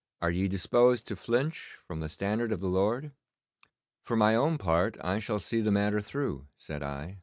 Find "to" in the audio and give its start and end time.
1.09-1.15